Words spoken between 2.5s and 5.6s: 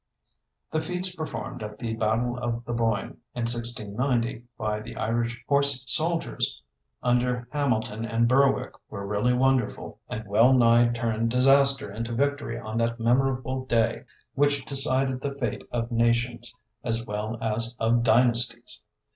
the Boyne, in 1690, by the Irish